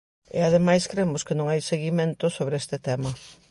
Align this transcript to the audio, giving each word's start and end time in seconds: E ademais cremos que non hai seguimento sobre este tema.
E 0.37 0.39
ademais 0.47 0.87
cremos 0.91 1.21
que 1.27 1.37
non 1.37 1.47
hai 1.49 1.61
seguimento 1.71 2.25
sobre 2.37 2.55
este 2.61 2.77
tema. 2.87 3.11